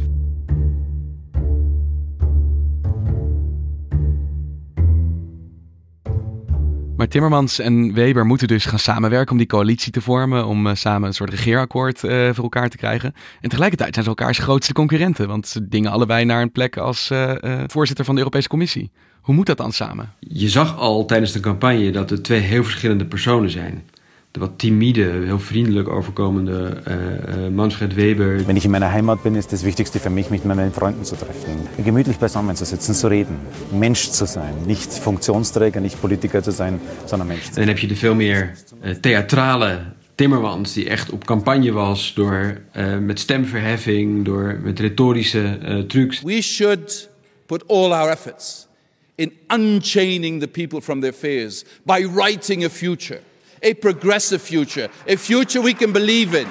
Timmermans 7.09 7.59
en 7.59 7.93
Weber 7.93 8.25
moeten 8.25 8.47
dus 8.47 8.65
gaan 8.65 8.79
samenwerken 8.79 9.31
om 9.31 9.37
die 9.37 9.47
coalitie 9.47 9.91
te 9.91 10.01
vormen, 10.01 10.45
om 10.45 10.67
uh, 10.67 10.73
samen 10.75 11.07
een 11.07 11.13
soort 11.13 11.29
regeerakkoord 11.29 12.03
uh, 12.03 12.29
voor 12.33 12.43
elkaar 12.43 12.69
te 12.69 12.77
krijgen. 12.77 13.13
En 13.41 13.49
tegelijkertijd 13.49 13.93
zijn 13.93 14.05
ze 14.05 14.11
elkaars 14.11 14.37
grootste 14.37 14.73
concurrenten, 14.73 15.27
want 15.27 15.47
ze 15.47 15.67
dingen 15.67 15.91
allebei 15.91 16.25
naar 16.25 16.41
een 16.41 16.51
plek 16.51 16.77
als 16.77 17.09
uh, 17.11 17.33
voorzitter 17.67 18.05
van 18.05 18.13
de 18.13 18.19
Europese 18.19 18.47
Commissie. 18.47 18.91
Hoe 19.21 19.35
moet 19.35 19.45
dat 19.45 19.57
dan 19.57 19.71
samen? 19.71 20.13
Je 20.19 20.49
zag 20.49 20.77
al 20.77 21.05
tijdens 21.05 21.31
de 21.31 21.39
campagne 21.39 21.91
dat 21.91 22.09
het 22.09 22.23
twee 22.23 22.39
heel 22.39 22.63
verschillende 22.63 23.05
personen 23.05 23.49
zijn 23.49 23.83
de 24.31 24.39
wat 24.39 24.51
timide, 24.57 25.03
heel 25.25 25.39
vriendelijk 25.39 25.87
overkomende 25.87 26.83
uh, 26.87 27.47
Manfred 27.55 27.93
Weber. 27.93 28.45
Wenn 28.45 28.55
ich 28.55 28.63
in 28.63 28.71
meiner 28.71 28.91
Heimat 28.91 29.23
bin, 29.23 29.35
ist 29.35 29.51
das 29.51 29.63
Wichtigste 29.63 29.99
für 29.99 30.09
mich, 30.09 30.29
mich 30.29 30.43
mit 30.43 30.55
meinen 30.55 30.71
Freunden 30.71 31.03
zu 31.03 31.15
treffen. 31.15 31.67
Gemütlich 31.83 32.17
beisammen 32.17 32.55
zu 32.55 32.65
sitzen, 32.65 32.93
zu 32.93 33.07
reden. 33.07 33.37
Mensch 33.71 34.09
zu 34.09 34.25
sein. 34.25 34.53
Nicht 34.65 34.93
Funktionsträger, 34.93 35.79
nicht 35.79 35.99
Politiker 35.99 36.43
zu 36.43 36.51
sein, 36.51 36.79
sondern 37.05 37.27
Mensch 37.27 37.45
zu 37.45 37.53
sein. 37.53 37.63
En 37.63 37.65
dan 37.65 37.75
heb 37.75 37.79
je 37.79 37.87
de 37.87 37.95
veel 37.95 38.15
meer 38.15 38.55
uh, 38.83 38.91
theatrale 38.91 39.79
Timmermans, 40.15 40.73
die 40.73 40.89
echt 40.89 41.11
op 41.11 41.25
campagne 41.25 41.71
was 41.71 42.13
door 42.13 42.61
uh, 42.77 42.97
met 42.97 43.19
stemverheffing, 43.19 44.25
door 44.25 44.59
met 44.63 44.79
retorische 44.79 45.59
uh, 45.61 45.79
trucs. 45.79 46.21
We 46.21 46.41
should 46.41 47.09
put 47.45 47.67
all 47.67 47.93
our 47.93 48.09
efforts 48.09 48.67
in 49.15 49.31
unchaining 49.47 50.39
the 50.39 50.47
people 50.47 50.81
from 50.81 51.01
their 51.01 51.13
fears 51.13 51.65
by 51.83 52.07
writing 52.15 52.65
a 52.65 52.69
future 52.69 53.21
a 53.65 53.73
progressive 53.73 54.39
future, 54.39 54.89
a 55.09 55.17
future 55.17 55.65
we 55.65 55.73
can 55.73 55.91
believe 55.91 56.39
in. 56.39 56.47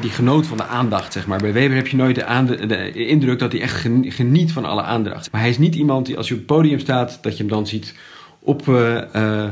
Die 0.00 0.10
genoot 0.10 0.46
van 0.46 0.56
de 0.56 0.66
aandacht, 0.66 1.12
zeg 1.12 1.26
maar. 1.26 1.38
Bij 1.38 1.52
Weber 1.52 1.76
heb 1.76 1.86
je 1.86 1.96
nooit 1.96 2.14
de, 2.14 2.92
indruk 2.92 3.38
dat 3.38 3.52
hij 3.52 3.60
echt 3.60 3.86
geniet 4.02 4.52
van 4.52 4.64
alle 4.64 4.82
aandacht. 4.82 5.32
Maar 5.32 5.40
hij 5.40 5.50
is 5.50 5.58
niet 5.58 5.74
iemand 5.74 6.06
die 6.06 6.16
als 6.16 6.28
je 6.28 6.34
op 6.34 6.38
het 6.38 6.48
podium 6.48 6.78
staat, 6.78 7.18
dat 7.22 7.32
je 7.32 7.38
hem 7.38 7.52
dan 7.52 7.66
ziet 7.66 7.94
op, 8.38 8.66
uh, 8.66 9.00
uh, 9.16 9.44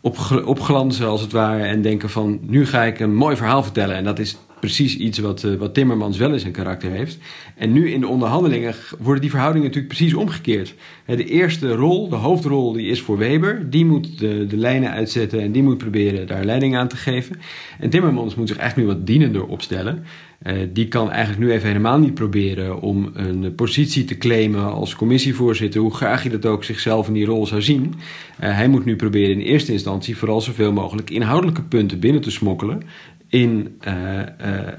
op, 0.00 0.16
opglanzen 0.44 1.06
als 1.06 1.20
het 1.20 1.32
ware. 1.32 1.62
En 1.62 1.82
denken 1.82 2.10
van, 2.10 2.38
nu 2.42 2.66
ga 2.66 2.82
ik 2.82 3.00
een 3.00 3.14
mooi 3.14 3.36
verhaal 3.36 3.62
vertellen. 3.62 3.96
En 3.96 4.04
dat 4.04 4.18
is 4.18 4.36
precies 4.60 4.96
iets 4.96 5.18
wat, 5.18 5.42
uh, 5.42 5.54
wat 5.54 5.74
Timmermans 5.74 6.18
wel 6.18 6.32
in 6.32 6.40
zijn 6.40 6.52
karakter 6.52 6.90
heeft. 6.90 7.18
En 7.56 7.72
nu 7.72 7.90
in 7.90 8.00
de 8.00 8.06
onderhandelingen 8.06 8.74
worden 8.98 9.20
die 9.20 9.30
verhoudingen 9.30 9.66
natuurlijk 9.66 9.94
precies 9.94 10.14
omgekeerd. 10.14 10.74
De 11.06 11.24
eerste 11.24 11.74
rol, 11.74 12.08
de 12.08 12.16
hoofdrol, 12.16 12.72
die 12.72 12.88
is 12.88 13.00
voor 13.00 13.18
Weber. 13.18 13.70
Die 13.70 13.84
moet 13.84 14.18
de, 14.18 14.46
de 14.46 14.56
lijnen 14.56 14.90
uitzetten 14.90 15.40
en 15.40 15.52
die 15.52 15.62
moet 15.62 15.78
proberen 15.78 16.26
daar 16.26 16.44
leiding 16.44 16.76
aan 16.76 16.88
te 16.88 16.96
geven. 16.96 17.36
En 17.78 17.90
Timmermans 17.90 18.34
moet 18.34 18.48
zich 18.48 18.56
eigenlijk 18.56 18.88
nu 18.88 18.94
wat 18.94 19.06
dienender 19.06 19.46
opstellen. 19.46 20.04
Uh, 20.46 20.52
die 20.72 20.88
kan 20.88 21.10
eigenlijk 21.10 21.40
nu 21.40 21.52
even 21.52 21.68
helemaal 21.68 21.98
niet 21.98 22.14
proberen 22.14 22.80
om 22.80 23.10
een 23.14 23.54
positie 23.54 24.04
te 24.04 24.18
claimen 24.18 24.72
als 24.72 24.94
commissievoorzitter, 24.94 25.80
hoe 25.80 25.94
graag 25.94 26.22
hij 26.22 26.30
dat 26.30 26.46
ook 26.46 26.64
zichzelf 26.64 27.06
in 27.06 27.12
die 27.12 27.24
rol 27.24 27.46
zou 27.46 27.62
zien. 27.62 27.94
Uh, 28.40 28.54
hij 28.54 28.68
moet 28.68 28.84
nu 28.84 28.96
proberen 28.96 29.34
in 29.34 29.40
eerste 29.40 29.72
instantie 29.72 30.16
vooral 30.16 30.40
zoveel 30.40 30.72
mogelijk 30.72 31.10
inhoudelijke 31.10 31.62
punten 31.62 32.00
binnen 32.00 32.22
te 32.22 32.30
smokkelen 32.30 32.82
in 33.30 33.78
uh, 33.88 33.92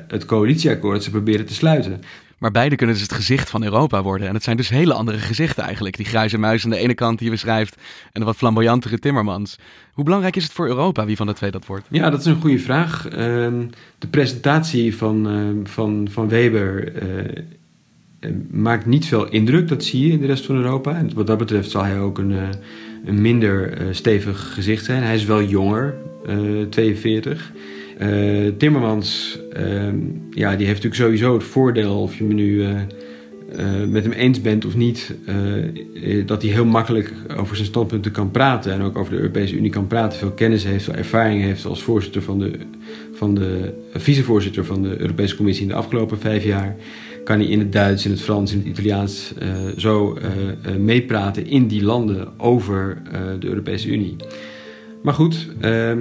het 0.08 0.25
coalitieakkoord 0.25 1.03
ze 1.03 1.10
proberen 1.10 1.46
te 1.46 1.53
sluiten. 1.53 2.01
Maar 2.41 2.51
beide 2.51 2.75
kunnen 2.75 2.96
dus 2.96 3.03
het 3.03 3.13
gezicht 3.13 3.50
van 3.50 3.63
Europa 3.63 4.01
worden. 4.03 4.27
En 4.27 4.34
het 4.34 4.43
zijn 4.43 4.58
dus 4.58 4.70
hele 4.70 4.93
andere 4.93 5.17
gezichten 5.17 5.63
eigenlijk. 5.63 5.98
Die 5.98 6.05
grijze 6.05 6.38
muis 6.38 6.63
aan 6.63 6.70
de 6.70 6.77
ene 6.77 6.93
kant 6.93 7.17
die 7.17 7.27
je 7.27 7.34
beschrijft 7.34 7.75
en 8.12 8.20
de 8.20 8.25
wat 8.25 8.36
flamboyantere 8.36 9.00
Timmermans. 9.00 9.60
Hoe 9.93 10.03
belangrijk 10.03 10.36
is 10.36 10.43
het 10.43 10.51
voor 10.51 10.67
Europa 10.67 11.05
wie 11.05 11.15
van 11.15 11.27
de 11.27 11.34
twee 11.34 11.51
dat 11.51 11.65
wordt? 11.65 11.86
Ja, 11.89 12.10
dat 12.10 12.20
is 12.20 12.25
een 12.25 12.41
goede 12.41 12.60
vraag. 12.60 13.08
Ehm, 13.08 13.63
de 13.98 14.08
presentatie 14.08 14.96
van, 14.96 15.27
ehm, 15.27 15.65
van, 15.65 16.08
van 16.12 16.29
Weber 16.29 16.93
uh, 17.03 18.31
maakt 18.51 18.86
niet 18.86 19.05
veel 19.05 19.29
indruk. 19.29 19.67
Dat 19.67 19.84
zie 19.84 20.08
je 20.08 20.12
in 20.12 20.20
de 20.20 20.27
rest 20.27 20.46
van 20.46 20.55
Europa. 20.55 20.96
En 20.96 21.13
wat 21.13 21.27
dat 21.27 21.38
betreft 21.38 21.72
zal 21.72 21.84
hij 21.84 22.00
ook 22.00 22.17
een, 22.17 22.36
een 23.05 23.22
minder 23.22 23.77
stevig 23.91 24.53
gezicht 24.53 24.86
zijn. 24.86 25.03
Hij 25.03 25.15
is 25.15 25.25
wel 25.25 25.43
jonger, 25.43 25.96
42. 26.70 27.51
Uh, 28.01 28.51
Timmermans, 28.58 29.39
uh, 29.58 29.94
ja, 30.29 30.55
die 30.55 30.66
heeft 30.66 30.83
natuurlijk 30.83 30.96
sowieso 30.96 31.33
het 31.33 31.44
voordeel, 31.44 32.01
of 32.01 32.18
je 32.18 32.24
me 32.24 32.33
nu 32.33 32.61
uh, 32.61 32.70
met 33.87 34.03
hem 34.03 34.11
eens 34.11 34.42
bent 34.42 34.66
of 34.66 34.75
niet, 34.75 35.16
dat 36.25 36.42
hij 36.42 36.51
heel 36.51 36.66
makkelijk 36.66 37.14
over 37.37 37.55
zijn 37.55 37.68
standpunten 37.68 38.11
kan 38.11 38.31
praten 38.31 38.74
en 38.74 38.81
ook 38.81 38.98
over 38.98 39.11
de 39.11 39.18
Europese 39.18 39.55
Unie 39.55 39.70
kan 39.70 39.87
praten. 39.87 40.20
Veel 40.20 40.31
kennis 40.31 40.64
heeft, 40.64 40.83
veel 40.83 40.94
ervaring 40.94 41.42
heeft 41.42 41.66
als 41.66 41.83
voorzitter 41.83 42.22
van 42.22 42.40
de, 42.40 42.51
van 43.14 43.35
de 43.35 43.74
vicevoorzitter 43.94 44.66
van 44.66 44.81
de 44.81 45.00
Europese 45.00 45.35
Commissie 45.35 45.64
in 45.64 45.72
de 45.72 45.77
afgelopen 45.77 46.20
vijf 46.20 46.44
jaar. 46.44 46.75
Kan 47.24 47.40
hij 47.40 47.48
in 47.48 47.59
het 47.59 47.72
Duits, 47.72 48.05
in 48.05 48.11
het 48.11 48.22
Frans, 48.22 48.51
in 48.51 48.57
het 48.57 48.68
Italiaans 48.68 49.33
zo 49.77 50.18
meepraten 50.79 51.48
in 51.48 51.68
die 51.68 51.83
landen 51.83 52.40
over 52.40 53.01
de 53.40 53.48
Europese 53.48 53.87
Unie. 53.87 54.16
Maar 55.01 55.14
goed. 55.14 55.48
Ehm, 55.59 56.00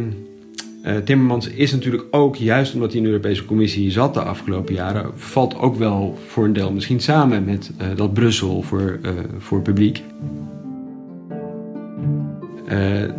uh, 0.84 0.96
Timmermans 0.96 1.48
is 1.48 1.72
natuurlijk 1.72 2.04
ook, 2.10 2.36
juist 2.36 2.74
omdat 2.74 2.88
hij 2.88 2.98
in 2.98 3.02
de 3.02 3.10
Europese 3.10 3.44
Commissie 3.44 3.90
zat 3.90 4.14
de 4.14 4.22
afgelopen 4.22 4.74
jaren, 4.74 5.10
valt 5.14 5.58
ook 5.58 5.76
wel 5.76 6.18
voor 6.26 6.44
een 6.44 6.52
deel 6.52 6.72
misschien 6.72 7.00
samen 7.00 7.44
met 7.44 7.70
uh, 7.80 7.86
dat 7.96 8.12
Brussel 8.12 8.62
voor, 8.62 8.98
uh, 9.02 9.10
voor 9.38 9.62
publiek. 9.62 10.02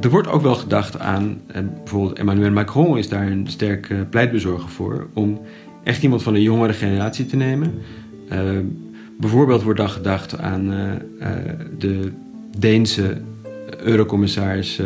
er 0.02 0.10
wordt 0.10 0.28
ook 0.28 0.42
wel 0.42 0.56
gedacht 0.56 1.00
aan, 1.00 1.42
bijvoorbeeld 1.76 2.20
Emmanuel 2.20 2.52
Macron 2.52 2.98
is 2.98 3.10
daar 3.10 3.28
een 3.28 3.48
sterk 3.48 4.10
pleitbezorger 4.10 4.70
voor, 4.70 5.08
om 5.14 5.42
echt 5.84 6.04
iemand 6.04 6.24
van 6.24 6.34
de 6.34 6.42
jongere 6.42 6.74
generatie 6.74 7.26
te 7.26 7.36
nemen. 7.36 7.74
bijvoorbeeld 9.20 9.64
wordt 9.64 9.80
dan 9.80 9.90
gedacht 9.90 10.38
aan 10.38 10.74
de 11.78 12.12
Deense 12.58 13.22
eurocommissaris 13.84 14.82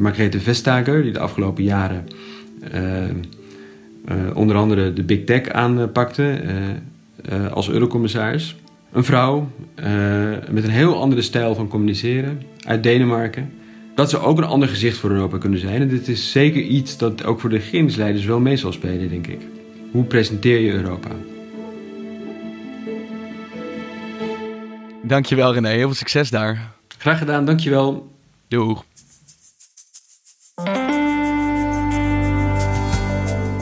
Margrethe 0.00 0.40
Vestager, 0.40 1.02
die 1.02 1.12
de 1.12 1.18
afgelopen 1.18 1.64
jaren 1.64 2.06
uh, 2.74 3.02
uh, 3.04 4.36
onder 4.36 4.56
andere 4.56 4.92
de 4.92 5.02
Big 5.02 5.24
Tech 5.24 5.48
aanpakte 5.48 6.40
uh, 7.32 7.52
als 7.52 7.70
eurocommissaris. 7.70 8.56
Een 8.92 9.04
vrouw 9.04 9.50
met 10.50 10.64
een 10.64 10.70
heel 10.70 11.00
andere 11.00 11.22
stijl 11.22 11.54
van 11.54 11.68
communiceren 11.68 12.42
uit 12.66 12.82
Denemarken. 12.82 13.52
Dat 13.94 14.10
zou 14.10 14.22
ook 14.22 14.38
een 14.38 14.44
ander 14.44 14.68
gezicht 14.68 14.96
voor 14.96 15.10
Europa 15.10 15.38
kunnen 15.38 15.58
zijn. 15.58 15.80
En 15.80 15.88
dit 15.88 16.08
is 16.08 16.32
zeker 16.32 16.62
iets 16.62 16.96
dat 16.96 17.24
ook 17.24 17.40
voor 17.40 17.50
de 17.50 17.56
regeringsleiders 17.56 18.24
wel 18.24 18.40
mee 18.40 18.56
zal 18.56 18.72
spelen, 18.72 19.08
denk 19.08 19.26
ik. 19.26 19.40
Hoe 19.90 20.04
presenteer 20.04 20.60
je 20.60 20.72
Europa? 20.72 21.10
Dankjewel 25.02 25.54
René, 25.54 25.68
heel 25.68 25.86
veel 25.86 25.94
succes 25.94 26.30
daar. 26.30 26.72
Graag 26.98 27.18
gedaan, 27.18 27.44
dankjewel. 27.44 28.10
Doeg. 28.48 28.84